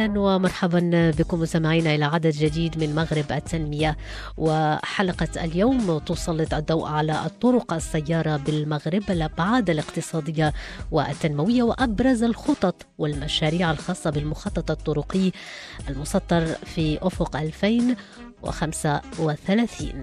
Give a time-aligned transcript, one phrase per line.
[0.00, 3.96] أهلا ومرحبا بكم مستمعينا إلى عدد جديد من مغرب التنمية.
[4.36, 10.52] وحلقة اليوم تسلط الضوء على الطرق السيارة بالمغرب الابعاد الاقتصادية
[10.90, 15.32] والتنموية وأبرز الخطط والمشاريع الخاصة بالمخطط الطرقي
[15.88, 20.02] المسطر في أفق 2035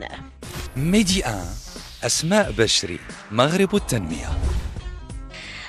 [0.75, 1.45] ميدي آن
[2.03, 2.99] أسماء بشري
[3.31, 4.29] مغرب التنمية.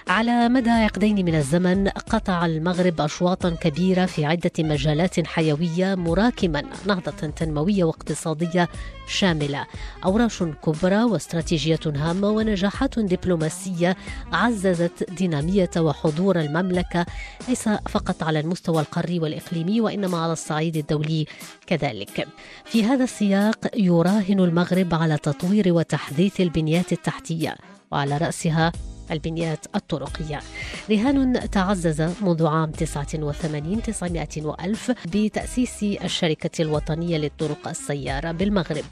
[0.08, 7.10] على مدى عقدين من الزمن قطع المغرب اشواطا كبيرة في عدة مجالات حيوية مراكما نهضة
[7.10, 8.68] تنموية واقتصادية
[9.08, 9.66] شاملة.
[10.04, 13.96] أوراش كبرى واستراتيجيه هامة ونجاحات دبلوماسية
[14.32, 17.06] عززت دينامية وحضور المملكة.
[17.48, 21.26] ليس فقط على المستوى القاري والإقليمي وإنما على الصعيد الدولي
[21.66, 22.28] كذلك.
[22.64, 27.56] في هذا السياق يراهن المغرب على تطوير وتحديث البنيات التحتية
[27.92, 28.72] وعلى رأسها
[29.10, 30.40] البنيات الطرقية.
[30.90, 38.84] رهان تعزز منذ عام 89 900 وألف بتأسيس الشركة الوطنية للطرق السيارة بالمغرب.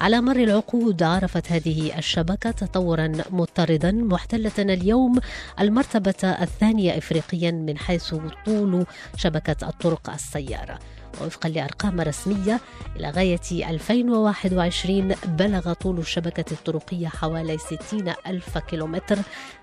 [0.00, 5.18] على مر العقود عرفت هذه الشبكة تطورا مضطردا محتلة اليوم
[5.60, 8.14] المرتبة الثانية إفريقيا من حيث
[8.46, 10.78] طول شبكة الطرق السيارة.
[11.20, 12.60] ووفقا لأرقام رسمية
[12.96, 19.18] إلى غاية 2021 بلغ طول الشبكة الطرقية حوالي 60 ألف كيلومتر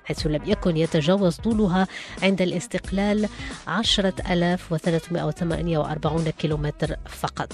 [0.05, 1.87] حيث لم يكن يتجاوز طولها
[2.23, 3.29] عند الاستقلال
[3.67, 7.53] 10348 كيلومتر فقط.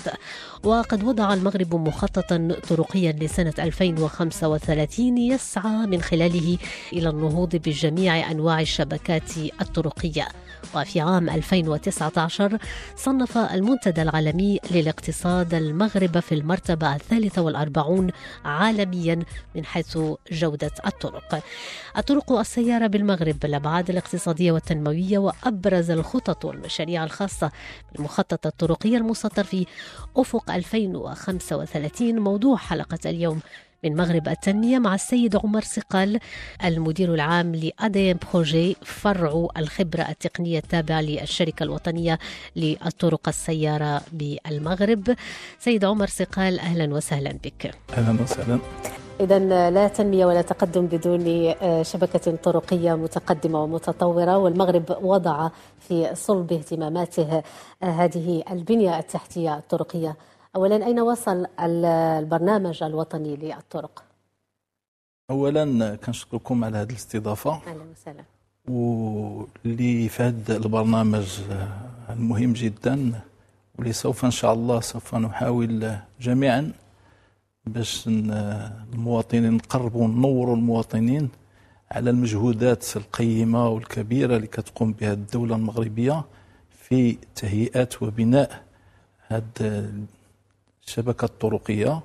[0.63, 6.57] وقد وضع المغرب مخططا طرقيا لسنة 2035 يسعى من خلاله
[6.93, 10.27] إلى النهوض بجميع أنواع الشبكات الطرقية.
[10.75, 12.57] وفي عام 2019
[12.95, 18.11] صنف المنتدى العالمي للاقتصاد المغرب في المرتبة الثالثة والأربعون
[18.45, 19.19] عالميا
[19.55, 19.97] من حيث
[20.31, 21.43] جودة الطرق.
[21.97, 27.51] الطرق السيارة بالمغرب الأبعاد الاقتصادية والتنموية وأبرز الخطط والمشاريع الخاصة
[27.91, 29.65] بالمخطط الطرقي المسطر في
[30.17, 33.41] أفق 2035 موضوع حلقة اليوم.
[33.83, 36.19] من مغرب التنمية مع السيد عمر سقال
[36.65, 42.19] المدير العام لأديم بروجي فرع الخبرة التقنية التابع للشركة الوطنية
[42.55, 45.15] للطرق السيارة بالمغرب.
[45.59, 47.75] سيد عمر سقال أهلا وسهلا بك.
[47.97, 48.59] أهلا وسهلا.
[49.19, 51.53] إذا لا تنمية ولا تقدم بدون
[51.83, 55.49] شبكة طرقية متقدمة ومتطورة والمغرب وضع
[55.79, 57.43] في صلب اهتماماته
[57.83, 60.15] هذه البنية التحتية الطرقية.
[60.55, 64.03] أولا أين وصل البرنامج الوطني للطرق؟
[65.29, 68.23] اولا كنشكركم على هذه الاستضافة أهلا وسهلا
[68.69, 71.39] واللي في هذا البرنامج
[72.09, 73.21] المهم جدا
[73.75, 76.71] واللي سوف إن شاء الله سوف نحاول جميعا
[77.65, 81.29] باش المواطنين نقربوا وننوروا المواطنين
[81.91, 86.23] على المجهودات القيمة والكبيرة اللي كتقوم بها الدولة المغربية
[86.71, 88.63] في تهيئه وبناء
[89.27, 89.91] هذه
[90.91, 92.01] الشبكه الطرقية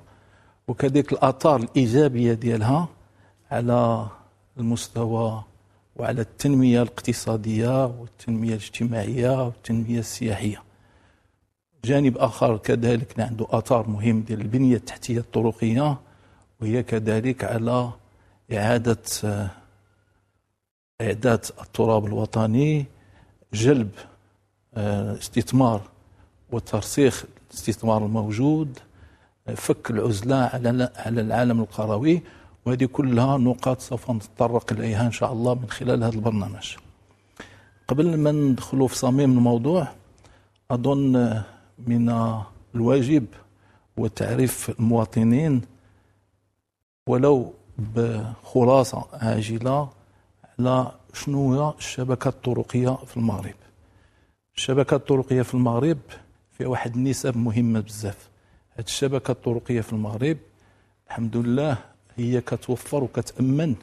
[0.67, 2.87] وكذلك الآثار الإيجابية ديالها
[3.51, 4.07] على
[4.57, 5.43] المستوى
[5.95, 10.63] وعلى التنمية الاقتصادية والتنمية الاجتماعية والتنمية السياحية.
[11.85, 15.97] جانب آخر كذلك عنده آثار مهم ديال البنية التحتية الطرقية
[16.61, 17.91] وهي كذلك على
[18.53, 19.03] إعادة
[21.01, 22.85] إعداد التراب الوطني
[23.53, 23.91] جلب
[24.75, 25.81] آه، استثمار
[26.51, 28.79] وترسيخ الاستثمار الموجود
[29.55, 32.21] فك العزلة على على العالم القروي
[32.65, 36.75] وهذه كلها نقاط سوف نتطرق إليها إن شاء الله من خلال هذا البرنامج.
[37.87, 39.87] قبل ما ندخلوا في صميم الموضوع
[40.71, 41.43] أظن
[41.87, 42.09] من
[42.75, 43.25] الواجب
[43.97, 45.61] وتعريف المواطنين
[47.07, 49.89] ولو بخلاصة عاجلة
[50.59, 53.55] على شنو هي الشبكة الطرقية في المغرب.
[54.55, 55.97] الشبكة الطرقية في المغرب
[56.57, 58.29] فيها واحد النسب مهمة بزاف.
[58.71, 60.37] هذه الشبكة الطرقية في المغرب
[61.07, 61.77] الحمد لله
[62.15, 63.75] هي كتوفر وكتأمن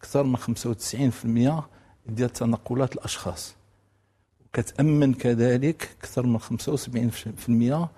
[0.00, 1.62] أكثر من 95%
[2.06, 3.54] ديال تنقلات الأشخاص
[4.46, 7.88] وكتامن كذلك أكثر من 75%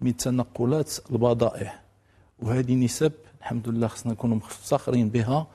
[0.00, 1.80] من تنقلات البضائع
[2.38, 5.46] وهذه نسب الحمد لله خصنا نكونوا مفتخرين بها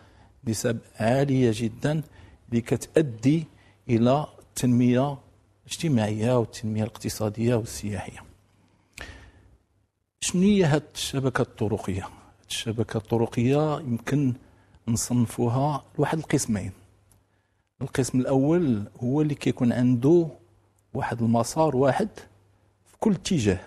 [0.48, 2.02] نسب عالية جدا
[2.50, 3.46] اللي كتؤدي
[3.90, 5.18] إلى التنميه
[5.74, 8.24] الاجتماعية والتنمية الاقتصادية والسياحية.
[10.22, 12.10] شنو هي هذه الشبكة الطرقية؟
[12.50, 14.34] الشبكة الطرقية يمكن
[14.88, 16.72] نصنفوها لواحد القسمين.
[17.82, 20.28] القسم الأول هو اللي كيكون عنده
[20.94, 22.10] واحد المسار واحد
[22.86, 23.60] في كل اتجاه.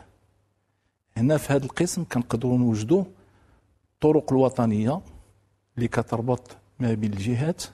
[1.17, 3.05] هنا في هذا القسم كنقدروا نوجدوا
[3.95, 5.01] الطرق الوطنية
[5.77, 7.65] اللي كتربط ما بين الجهات.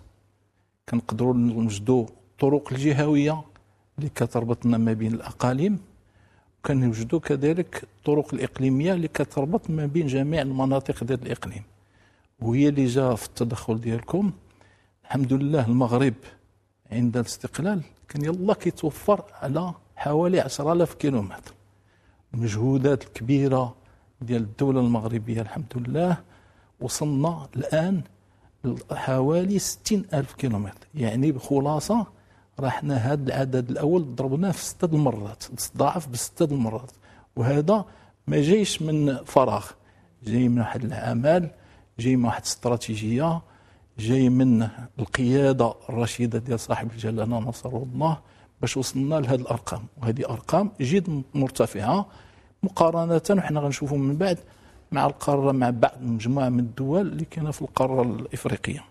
[0.89, 3.45] كنقدروا نوجدوا الطرق الجهوية
[3.99, 5.79] اللي كتربطنا ما بين الأقاليم
[6.59, 11.63] وكنوجدوا كذلك الطرق الإقليمية اللي كتربط ما بين جميع المناطق ديال الإقليم.
[12.41, 14.33] وهي اللي جا في التدخل ديالكم.
[15.05, 16.15] الحمد لله المغرب
[16.93, 21.55] عند الاستقلال كان يلا كيتوفر على حوالي 10000 كيلومتر.
[22.35, 23.75] المجهودات الكبيرة
[24.21, 26.17] ديال الدولة المغربية الحمد لله
[26.81, 28.03] وصلنا الآن
[28.93, 30.87] حوالي 60 ألف كيلومتر.
[30.95, 31.33] يعني
[32.63, 36.91] بخلاصة رحنا هذا العدد الأول ضربناه في ستة المرات تضاعف بستة المرات.
[37.37, 37.85] وهذا
[38.27, 39.67] ما جايش من فراغ
[40.25, 41.51] جاي من واحد العمل
[41.99, 43.43] جاي من واحد الاستراتيجية
[43.99, 44.69] جاي من
[44.99, 48.19] القيادة الرشيدة ديال صاحب الجلالة نصر الله
[48.61, 49.87] باش وصلنا لهذه الأرقام.
[50.03, 52.07] وهذه أرقام جد مرتفعة
[52.63, 54.39] مقارنة وحنا غنشوفوا من بعد
[54.93, 58.85] مع القارة مع بعض مجموعة من الدول اللي كاينة في القارة الإفريقية.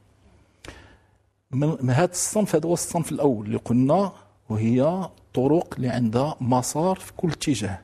[1.54, 4.12] من هذا الصنف هذا هو الصنف الأول اللي قلنا
[4.50, 7.82] وهي طرق اللي عندها مسار في كل اتجاه.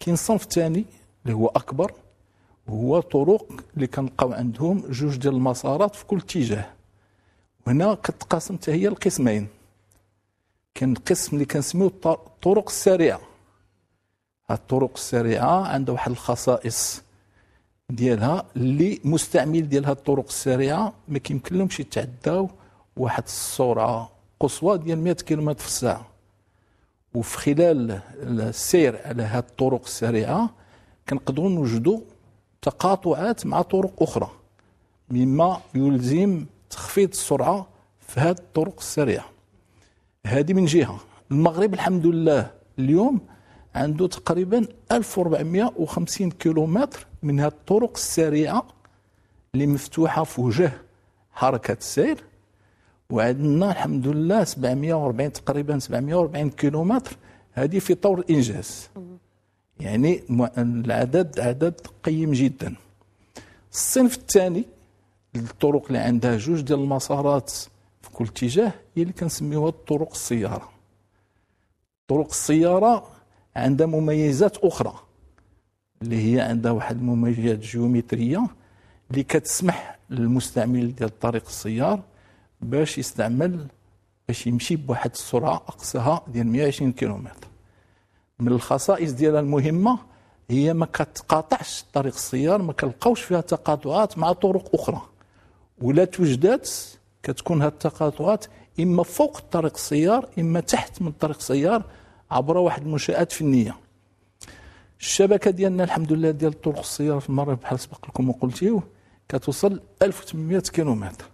[0.00, 0.84] كاين صنف ثاني
[1.24, 1.92] اللي هو أكبر
[2.68, 6.66] هو طرق اللي كنلقاو عندهم جوج ديال المسارات في كل اتجاه.
[7.66, 9.48] وهنا كتقاسم حتى هي القسمين.
[10.74, 13.20] كاين القسم اللي كنسميو الطرق السريعة.
[14.50, 17.02] هاد الطرق السريعة عندها واحد الخصائص
[17.90, 22.50] ديالها اللي مستعمل ديال هاد الطرق السريعة ما كيمكن لهمش يتعداو
[22.98, 24.10] واحد السرعه
[24.40, 26.06] قصوى ديال 100 كم في الساعة.
[27.14, 30.50] وفي خلال السير على هاد الطرق السريعة
[31.08, 32.00] كنقدروا نوجدوا
[32.62, 34.30] تقاطعات مع طرق أخرى
[35.10, 37.66] مما يلزم تخفيض السرعة
[38.00, 39.24] في هاد الطرق السريعة.
[40.26, 41.00] هذه من جهة.
[41.30, 43.20] المغرب الحمد لله اليوم
[43.74, 48.66] عنده تقريبا 1450 كيلومتر من هذه الطرق السريعة
[49.54, 50.72] اللي مفتوحة في وجه
[51.32, 52.24] حركة السير.
[53.12, 57.16] وعندنا الحمد لله 740 تقريبا 740 كيلومتر.
[57.52, 58.88] هذه في طور الانجاز
[59.80, 60.22] يعني
[60.58, 62.74] العدد عدد قيم جدا.
[63.72, 64.64] الصنف الثاني
[65.36, 67.50] الطرق اللي عندها جوج ديال المسارات
[68.02, 70.68] في كل اتجاه هي اللي كنسميوها طرق السيارة.
[72.08, 73.08] طرق السيارة
[73.56, 74.94] عندها مميزات أخرى
[76.02, 78.46] اللي هي عندها واحد المميزات جيومترية
[79.10, 82.00] اللي كتسمح للمستعمل ديال الطريق السيار
[82.60, 83.66] باش يستعمل
[84.28, 87.48] باش يمشي بواحد السرعة أقصاها ديال 120 كيلومتر.
[88.40, 89.98] من الخصائص ديالها المهمة
[90.50, 95.02] هي ما كتقاطعش طريق السيار ما كنلقاوش فيها تقاطعات مع طرق أخرى.
[95.82, 96.70] ولا توجدات
[97.22, 98.46] كتكون هذه التقاطعات
[98.80, 101.84] إما فوق الطريق السيار إما تحت من الطريق السيار
[102.30, 103.76] عبر واحد المنشآت فنية.
[105.00, 108.82] الشبكة ديالنا الحمد لله ديال الطرق السيارة في المغرب بحال سبق لكم وقلتيو
[109.28, 111.24] كتوصل 1800 كيلومتر.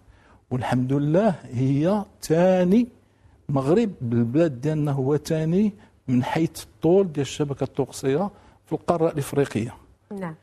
[0.51, 2.87] والحمد لله هي ثاني
[3.49, 5.73] المغرب بالبلاد ديالنا هو ثاني
[6.07, 8.31] من حيث الطول ديال الشبكة الطرق السياره
[8.65, 9.75] في القارة الإفريقية.
[10.19, 10.35] نعم.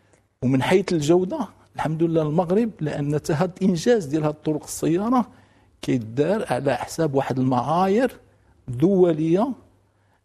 [0.43, 5.26] ومن حيث الجودة الحمد لله المغرب لأن هذا الانجاز ديال هذه الطرق السيارة
[5.82, 8.16] كيدار على حساب واحد المعايير
[8.69, 9.52] دولية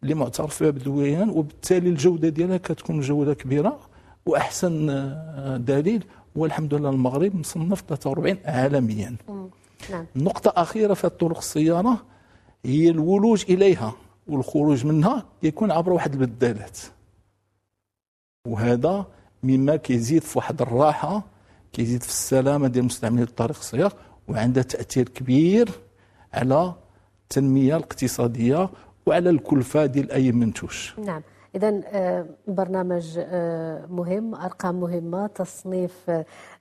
[0.03, 3.79] اللي معترف بها دوليا وبالتالي الجودة ديالها كتكون جودة كبيرة
[4.25, 6.03] وأحسن آه، دليل.
[6.37, 9.15] هو الحمد لله المغرب مصنف 43 عالميا.
[9.91, 10.05] نعم.
[10.15, 12.05] نقطة أخيرة في طرق السيارة
[12.65, 13.93] هي الولوج إليها
[14.27, 16.79] والخروج منها يكون عبر واحد البدالات.
[18.47, 19.05] وهذا
[19.43, 21.23] مما كيزيد في واحد الراحة
[21.73, 23.93] كيزيد في السلامة ديال مستعملي الطريق السيار
[24.27, 25.69] وعنده تأثير كبير
[26.33, 26.73] على
[27.23, 28.69] التنمية الاقتصادية
[29.05, 30.91] وعلى الكلفة ديال أي منتوج.
[31.05, 31.21] نعم.
[31.57, 36.09] إذا آه، برنامج آه، مهم أرقام مهمة تصنيف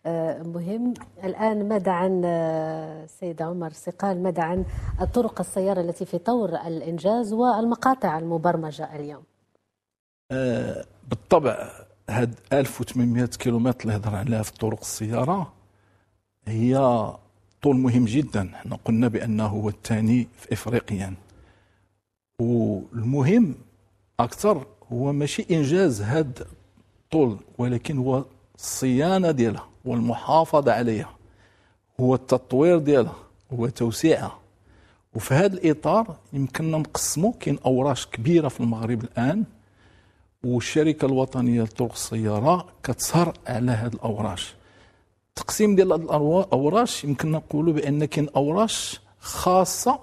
[0.07, 0.95] آه، مهم.
[1.25, 2.23] الآن ماذا عن
[3.21, 4.65] سيد عمر سقال ماذا عن
[5.00, 9.23] الطرق السيارة التي في طور الإنجاز والمقاطع المبرمجة اليوم.
[11.09, 11.71] بالطبع
[12.11, 15.53] هاد 1800 كيلومتر اللي هضر عليها في طرق السيارة
[16.47, 16.76] هي
[17.62, 18.50] طول مهم جدا.
[18.55, 21.15] إحنا قلنا بأنه هو الثاني في إفريقيا.
[22.41, 23.55] والمهم
[24.21, 26.47] أكثر هو ماشي إنجاز هاد
[27.05, 28.25] الطول ولكن هو
[28.55, 31.11] الصيانة ديالها والمحافظة عليها
[32.00, 33.16] هو التطوير ديالها
[33.52, 34.38] هو توسيعها.
[35.14, 39.45] وفي هذا الإطار يمكننا نقسموا كاين أوراش كبيرة في المغرب الآن
[40.45, 44.55] والشركة الوطنية لطرق السيارة كتسهر على هذه الأوراش.
[45.28, 49.99] التقسيم ديال هذه الاوراش يمكن نقولوا بأن كاين أوراش خاصة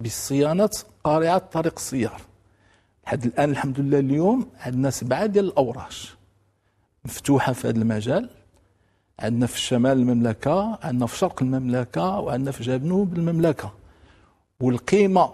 [0.00, 0.70] بصيانة
[1.04, 2.20] قارعة طريق السيار
[3.06, 6.14] لحد الآن الحمد لله اليوم عندنا سبعة ديال الأوراش
[7.04, 8.30] مفتوحة في هذا المجال.
[9.18, 13.74] عندنا في شمال المملكة عندنا في شرق المملكة وعندنا في جنوب المملكة.
[14.60, 15.32] والقيمة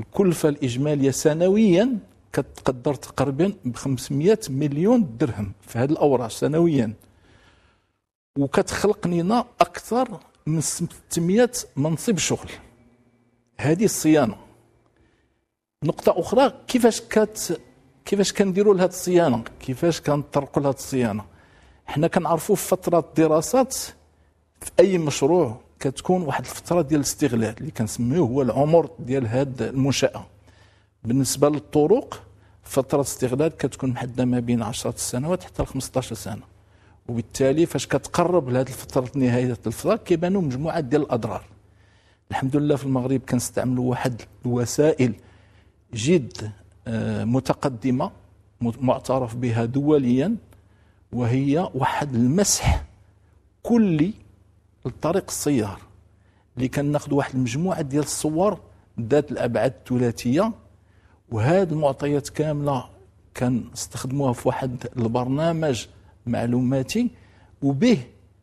[0.00, 1.98] الكلفة الإجمالية سنويا
[2.32, 6.92] كتقدر تقريبا ب 500 مليون درهم في هذه الأوراش سنويا.
[8.38, 12.50] وكتخلق لنا أكثر من 600 منصب شغل.
[13.58, 14.36] هذه الصيانة.
[15.84, 17.60] نقطة أخرى كيفاش كت
[18.04, 21.24] كيفاش كنديروا لهذه الصيانة؟ كيفاش كنطرقوا لهذه الصيانة؟
[21.86, 23.74] حنا كنعرفوا في فترة الدراسات
[24.60, 30.26] في أي مشروع كتكون واحد الفترة ديال الاستغلال اللي كنسميوه هو العمر ديال هذه المنشأة.
[31.04, 32.22] بالنسبة للطرق
[32.62, 36.42] فترة استغلال كتكون محدده ما بين 10 سنوات حتى ل 15 سنة.
[37.08, 41.44] وبالتالي فاش كتقرب لهذه الفترة نهاية الفترة كيبانوا مجموعة ديال الأضرار.
[42.30, 45.14] الحمد لله في المغرب كنستعملوا واحد الوسائل
[45.94, 46.50] جد
[46.86, 48.10] آه، متقدمة
[48.60, 50.36] معترف بها دوليا
[51.12, 52.84] وهي واحد المسح
[53.62, 54.12] كلي
[54.86, 55.80] لطريق السيار
[56.56, 58.60] اللي كناخذ واحد المجموعة ديال الصور
[59.00, 60.52] ذات الأبعاد الثلاثية
[61.30, 62.84] وهذه المعطيات كاملة
[63.36, 65.86] كنستخدموها في واحد البرنامج
[66.26, 67.10] معلوماتي
[67.62, 67.98] وبه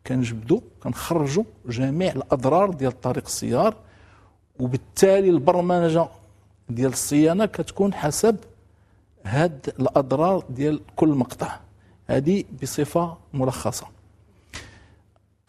[0.06, 3.74] كنجبدوا كنخرجوا جميع الأضرار ديال طريق السيار
[4.58, 6.08] وبالتالي البرمجة
[6.68, 8.36] ديال الصيانة كتكون حسب
[9.24, 11.60] هاد الأضرار ديال كل مقطع.
[12.06, 13.86] هذه بصفة ملخصه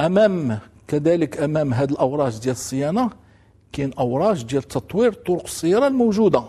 [0.02, 3.10] أمام كذلك أمام هاد الأوراج ديال الصيانة
[3.72, 6.44] كاين أوراج ديال تطوير طرق السياره الموجودة.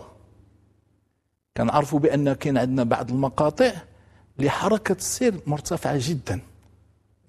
[1.57, 3.71] كنعرفوا بأن كاين عندنا بعض المقاطع
[4.39, 6.41] لحركة السير مرتفعة جدا.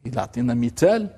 [0.07, 1.11] اذا اعطينا مثال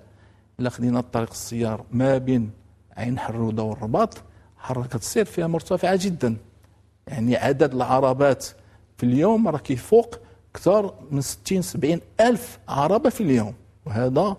[0.61, 2.50] إلا خدينا طريق السيار ما بين
[2.97, 4.23] عين حرودة والرباط
[4.62, 6.37] حركة السير فيها مرتفعة جدا.
[7.07, 8.47] يعني عدد العربات
[8.97, 10.19] في اليوم راه كيفوق
[10.54, 13.54] أكثر من 60 70 ألف عربة في اليوم.
[13.87, 14.37] وهذا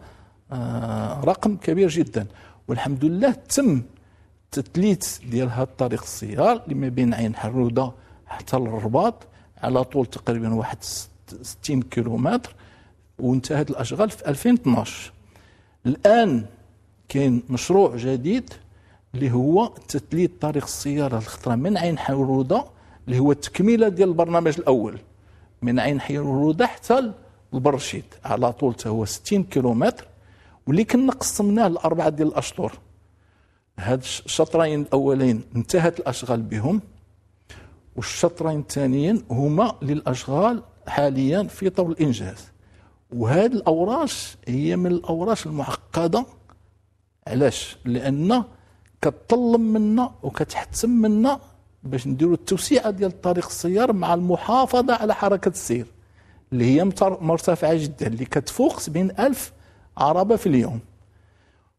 [0.52, 2.26] آه رقم كبير جدا.
[2.68, 3.82] والحمد لله تم
[4.52, 7.92] تثليث ديال هذا الطريق السيار اللي ما بين عين حرودة
[8.26, 9.14] حتى للرباط
[9.58, 10.78] على طول تقريبا واحد
[11.42, 12.56] 60 كيلومتر
[13.20, 15.12] وانتهت الأشغال في 2012
[15.86, 16.46] الآن
[17.10, 18.54] كاين مشروع جديد
[19.16, 22.66] اللي هو تثليث طريق السيارة الخطره من عين حروده
[23.08, 25.00] اللي هو التكملة ديال البرنامج الأول.
[25.62, 27.12] من عين حروده حتى
[27.54, 28.04] البرشيد.
[28.26, 30.08] على طول هو 60 كيلومتر.
[30.68, 32.74] واللي كنا قسمناه لأربعة ديال الأشطر.
[33.80, 36.82] هاد الشطرين الأولين انتهت الأشغال بهم.
[37.96, 42.48] والشطرين الثانيين هما للأشغال حاليا في طور الإنجاز.
[43.14, 46.26] وهذه الأوراش هي من الأوراش المعقدة.
[47.28, 48.44] علاش؟ لأن
[49.04, 51.40] كتطلب منا وكتحتم منا
[51.84, 55.88] باش نديروا التوسعه ديال الطريق السيار مع المحافظة على حركة السير
[56.52, 59.54] اللي هي مرتفعة جدا اللي كتفوق 70 ألف
[59.98, 60.80] عربة في اليوم.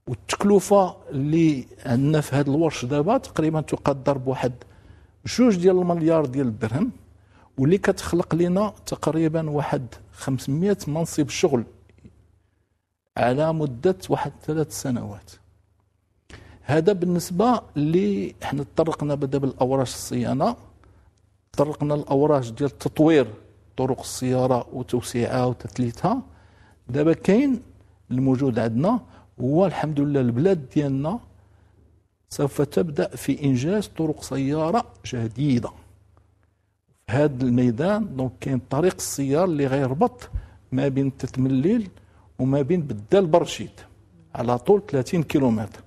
[0.07, 4.52] والتكلفة اللي عندنا في هذا الورش دابا تقريبا تقدر بواحد
[5.26, 6.90] جوج ديال المليار ديال الدرهم
[7.59, 11.64] واللي كتخلق لنا تقريبا واحد 500 منصب شغل
[13.16, 15.31] على مدة واحد ثلاث سنوات.
[16.66, 20.56] هذا بالنسبة اللي إحنا تطرقنا بدا بالأوراش الصيانة
[21.52, 23.26] تطرقنا الأوراش ديال تطوير
[23.76, 26.23] طرق السيارة وتوسيعها وتثليثها.
[26.88, 27.61] دابا كاين
[28.11, 29.00] الموجود عندنا
[29.40, 31.21] هو الحمد لله البلاد ديالنا
[32.30, 35.71] سوف تبدأ في إنجاز طرق سيارة جديدة.
[37.06, 40.30] في هذا الميدان دونك كاين طريق السيار اللي غيربط
[40.73, 41.88] ما بين تتمليل
[42.38, 43.71] وما بين بدال برشيد
[44.35, 45.84] على طول 30 كيلومتر.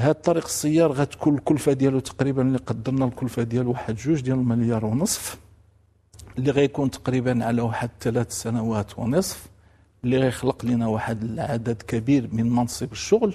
[0.00, 4.84] هذا الطريق السيار غتكون الكلفة ديالو تقريبا اللي قدرنا الكلفة ديالو واحد جوج ديال المليار
[4.84, 5.38] ونصف
[6.38, 9.46] اللي غيكون تقريبا على واحد ثلاث سنوات ونصف
[10.04, 13.34] اللي غيخلق لنا واحد العدد كبير من منصب الشغل.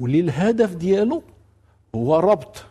[0.00, 1.22] واللي الهدف ديالو
[1.94, 2.64] هو ربط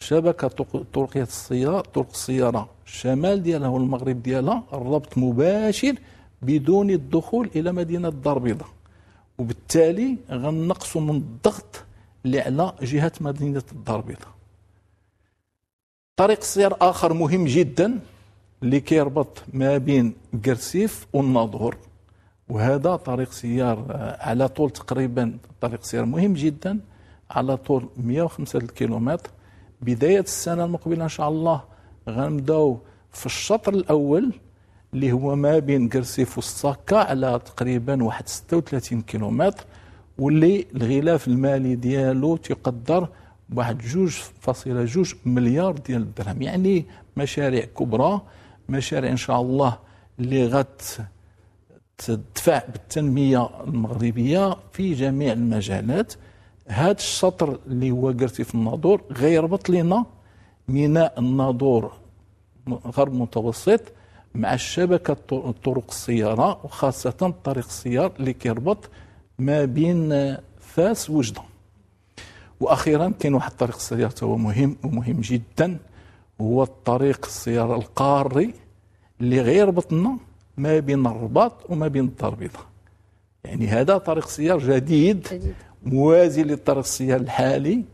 [0.00, 0.48] شبكة
[0.92, 5.94] طرقية السيارة طرق السيارة الشمال ديالها والمغرب ديالها الربط مباشر
[6.42, 8.68] بدون الدخول إلى مدينة الدار البيضاء.
[9.38, 11.84] وبالتالي غنقصوا من الضغط
[12.24, 14.28] اللي على جهة مدينة الدار البيضاء
[16.16, 17.98] طريق السير آخر مهم جدا
[18.62, 20.14] اللي كيربط ما بين
[20.46, 21.76] قرسيف والناظور.
[22.48, 26.78] وهذا طريق سيار آه، على طول تقريبا طريق سيار مهم جدا
[27.30, 29.30] على طول 105 كيلومتر.
[29.82, 31.64] بداية السنة المقبلة إن شاء الله
[32.08, 32.78] غنبدأو
[33.12, 34.32] في الشطر الأول
[34.94, 39.64] اللي هو ما بين قرسيف والصاكا على تقريبا واحد 36 كيلومتر.
[40.20, 43.08] واللي الغلاف المالي ديالو تقدر
[43.48, 44.10] بواحد جوج
[44.40, 46.42] فاصلة جوج مليار ديال الدرهم.
[46.42, 46.84] يعني
[47.16, 48.20] مشاريع كبرى
[48.68, 49.78] مشاريع إن شاء الله
[50.18, 50.82] اللي غت
[51.98, 56.14] تدفع بالتنمية المغربية في جميع المجالات.
[56.68, 60.06] هذا الشطر اللي هو قرتي في الناظور غيربط لنا
[60.68, 61.92] ميناء الناظور
[62.68, 63.80] غرب متوسط
[64.34, 65.14] مع الشبكة
[65.64, 68.90] طرق السيارة وخاصة طريق السيار اللي كيربط
[69.40, 71.42] ما بين فاس وجده
[72.60, 75.78] وأخيرا كاين واحد الطريق السيار هو مهم ومهم جدا
[76.40, 78.54] هو الطريق السيارة القاري
[79.20, 80.16] اللي غيربطنا
[80.56, 82.66] ما بين الرباط وما بين الدار البيضاء
[83.44, 85.54] يعني هذا طريق سيار جديد جديد.
[85.82, 87.84] موازي للطريق السيار الحالي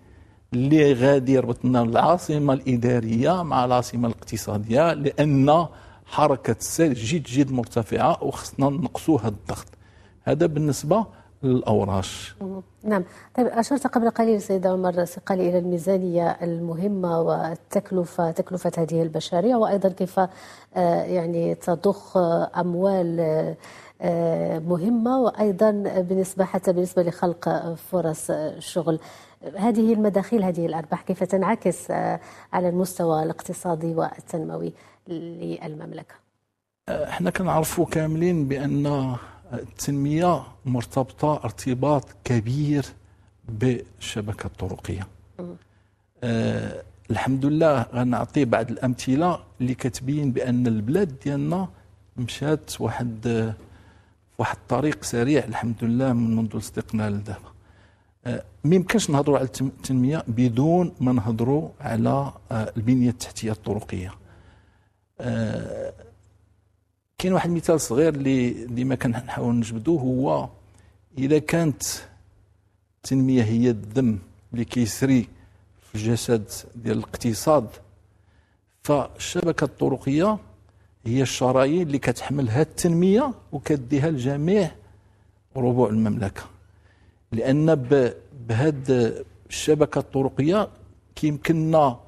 [0.53, 5.67] اللي غادي يربطنا العاصمة الإدارية مع العاصمة الاقتصادية لأن
[6.07, 9.67] حركة السير جد جد مرتفعة وخصنا نقصوا هذا الضغط.
[10.23, 11.07] هذا بالنسبة
[11.47, 12.37] للأوراش.
[12.85, 13.05] نعم.
[13.35, 19.89] طيب أشرت قبل قليل سيد عمر سقالي إلى الميزانية المهمة والتكلفة تكلفة هذه المشاريع وأيضا
[19.89, 22.17] كيف آه، يعني تضخ
[22.57, 23.21] أموال
[24.01, 25.71] آه، مهمة وأيضا
[26.09, 28.99] بالنسبة حتى بالنسبة لخلق فرص شغل.
[29.57, 32.21] هذه المداخيل هذه الأرباح كيف تنعكس آه،
[32.53, 34.73] على المستوى الاقتصادي والتنموي
[35.09, 36.15] للمملكة؟
[36.89, 39.17] إحنا كنعرفوا كاملين بأن
[39.53, 42.85] التنميه مرتبطة ارتباط كبير
[43.49, 45.07] بالشبكه الطرقيه
[46.25, 51.69] آه الحمد لله غنعطي بعض الأمثلة اللي كتبين بأن البلاد ديالنا
[52.17, 53.55] مشات واحد
[54.39, 57.57] واحد الطريق سريع الحمد لله من منذ الاستقلال لدابا
[58.27, 64.13] آه، ما يمكنش نهضروا على التنمية بدون ما نهضروا على آه، البنية التحتية الطرقية.
[65.21, 65.86] آه،
[67.19, 70.49] كاين واحد المثال صغير اللي اللي ما كنحاول نجبدوه هو
[71.19, 71.83] إذا كانت
[72.97, 74.19] التنمية هي الدم
[74.53, 75.29] اللي كيسري
[75.89, 77.69] في الجسد ديال الاقتصاد
[78.83, 80.39] فالشبكة الطرقية
[81.07, 84.71] هي الشرايين اللي كتحمل هذه التنمية وكديها لجميع
[85.57, 86.43] ربوع المملكة.
[87.33, 87.75] لأن
[88.49, 88.91] بهاد
[89.51, 90.69] الشبكة الطرقية
[91.15, 91.99] كيمكننا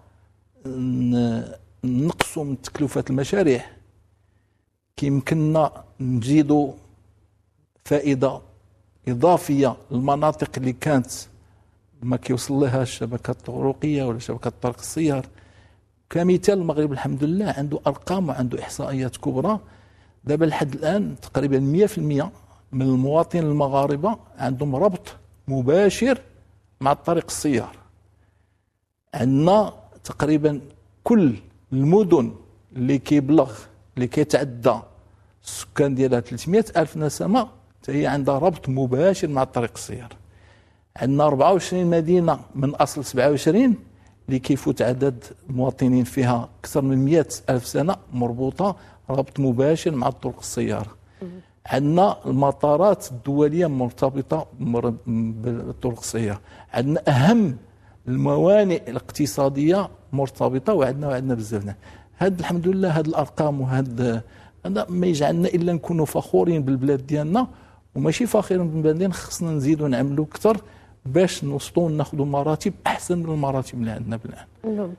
[1.85, 3.65] نقصوا من تكلفة المشاريع.
[4.99, 6.73] كيمكننا نزيدوا
[7.85, 8.41] فائدة
[9.09, 11.11] إضافية للمناطق اللي كانت
[12.03, 15.27] ما كيوصل لها الشبكة الطرقية ولا شبكة طرق السيار
[16.11, 19.61] كمثال المغرب الحمد لله عنده أرقام وعنده إحصائيات كبرى.
[20.25, 21.99] دابا لحد الآن تقريبا 100%
[22.73, 25.17] من المواطنين المغاربة عندهم ربط
[25.49, 26.21] مباشر
[26.81, 27.77] مع الطريق السيار
[29.15, 29.73] عندنا
[30.05, 30.61] تقريبا
[31.05, 31.35] كل
[31.73, 32.35] المدن
[32.77, 33.53] اللي كيبلغ
[33.97, 34.75] اللي كيتعدى
[35.45, 37.49] السكان ديالها 300 ألف نسمة
[37.89, 40.09] هي عندها ربط مباشر مع الطريق السيار
[40.97, 43.75] عندنا 24 مدينة من أصل 27
[44.29, 48.77] اللي كيفوت عدد المواطنين فيها أكثر من 100 ألف سنة مربوطة
[49.11, 50.97] ربط مباشر مع الطرق السيارة.
[51.67, 56.41] عندنا المطارات الدولية مرتبطة مر- بالطرق السيارة.
[56.73, 57.57] عندنا أهم
[58.09, 61.75] الموانئ الاقتصادية مرتبطة وعندنا وعندنا بزاف.
[62.19, 64.23] هاد الحمد لله هاد الأرقام وهاد
[64.67, 67.47] هذا ما يجعلنا إلا نكونوا فخورين بالبلاد ديالنا
[67.95, 70.61] وماشي فخورين بالبلاد ديالنا خصنا نزيدوا نعملوا أكثر
[71.07, 74.45] باش نوصلوا ناخذوا مراتب أحسن من المراتب اللي عندنا بالآن.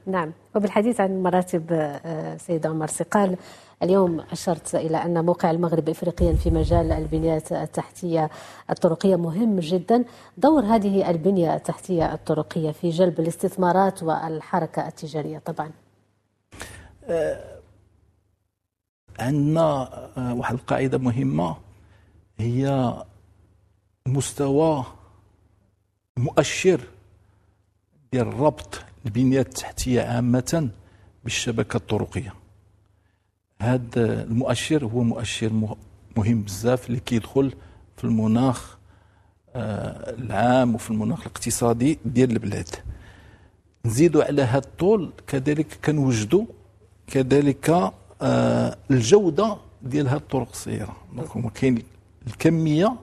[0.06, 0.32] نعم.
[0.56, 3.38] وبالحديث عن مراتب آه، سيد عمر سقال
[3.84, 8.30] اليوم أشرت إلى أن موقع المغرب إفريقيا في مجال البنيات التحتية
[8.69, 10.04] الطرقية مهم جدا.
[10.38, 15.72] دور هذه البنية التحتية الطرقية في جلب الاستثمارات والحركة التجارية طبعا.
[19.19, 21.55] عندنا واحد القاعدة مهمة
[22.39, 22.93] هي
[24.08, 24.86] مستوى
[26.17, 26.82] مؤشر
[28.12, 30.69] ديال ربط البنية التحتية عامة
[31.23, 32.34] بالشبكة الطرقية.
[33.62, 35.77] هذا المؤشر هو مؤشر مه-
[36.17, 37.53] مهم بزاف اللي كيدخل
[37.97, 38.77] في المناخ
[39.55, 42.67] آه، العام وفي المناخ الاقتصادي ديال البلاد.
[43.86, 46.45] نزيدوا على هذا الطول كذلك كنوجدوا
[47.08, 51.84] كذلك آه، الجودة ديال هذه الطرق السياره donc كاين
[52.27, 52.95] الكمية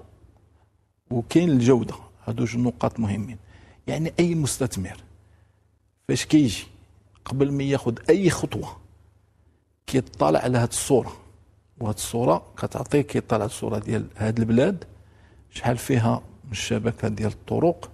[1.10, 1.94] وكاين الجودة.
[2.26, 3.38] هادو جوج نقاط مهمين.
[3.86, 4.96] يعني أي مستثمر
[6.08, 6.64] فاش كيجي
[7.24, 8.76] قبل ما ياخذ أي خطوة
[9.86, 11.12] كيطلع على هذه الصورة.
[11.80, 14.84] وهذه الصورة كتعطيه كيطلع الصورة ديال هذه البلاد
[15.50, 17.90] شحال فيها من الشبكة ديال الطرق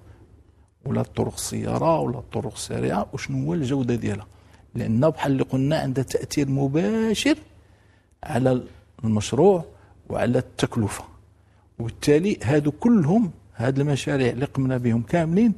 [0.85, 4.27] ولا الطرق السيارة ولا الطرق السريعة وشنو هو الجودة ديالها.
[4.75, 7.37] لأن بحال اللي قلنا عندها تأثير مباشر
[8.25, 8.63] على
[9.05, 9.65] المشروع
[10.09, 11.05] وعلى التكلفة.
[11.79, 15.53] وبالتالي هادو كلهم هاد المشاريع اللي قمنا بهم كاملين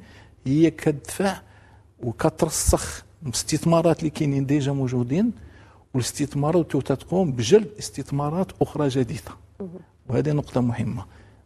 [0.47, 1.41] هي كتدفع
[2.03, 5.33] وكترسخ الاستثمارات اللي كاينين ديجا موجودين
[5.95, 9.33] والاستثمارات تقوم بجلب استثمارات أخرى جديدة.
[10.09, 11.05] وهذه نقطة مهمة.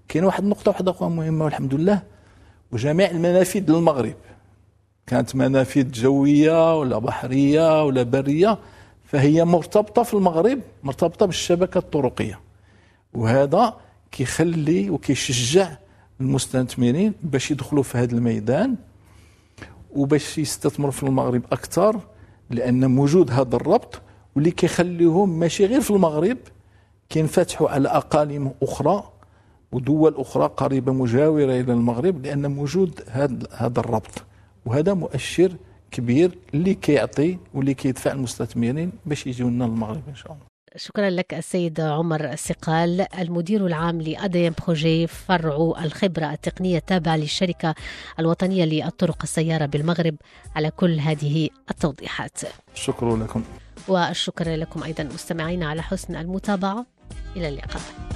[0.08, 2.02] كاين واحد النقطة واحدة أخرى مهمة والحمد لله
[2.72, 4.14] وجميع المنافذ للمغرب.
[5.08, 8.58] كانت منافذ جوية ولا بحرية ولا برية
[9.04, 12.40] فهي مرتبطة في المغرب مرتبطة بالشبكة الطرقية.
[13.14, 13.76] وهذا
[14.12, 15.70] كيخلي وكيشجع
[16.20, 18.74] المستثمرين باش يدخلوا في هذا الميدان
[19.90, 22.00] وباش يستثمروا في المغرب أكثر
[22.50, 24.00] لأن موجود هذا الربط
[24.36, 26.38] واللي كيخليهم ماشي غير في المغرب
[27.08, 29.04] كينفتحوا على أقاليم أخرى
[29.72, 34.24] ودول أخرى قريبة مجاورة إلى المغرب لأن موجود هذا هذا الربط.
[34.66, 35.56] وهذا مؤشر
[35.90, 40.48] كبير اللي كيعطي واللي كيدفع المستثمرين باش يجيو لنا المغرب إن شاء الله.
[40.76, 47.74] شكرا لك السيد عمر السقال المدير العام لأديم بروجي فرع الخبرة التقنية التابعة للشركة
[48.18, 50.16] الوطنية للطرق السيارة بالمغرب
[50.56, 52.40] على كل هذه التوضيحات.
[52.74, 53.42] شكرا لكم.
[53.88, 56.86] والشكر لكم أيضا مستمعينا على حسن المتابعة.
[57.36, 58.07] إلى اللقاء.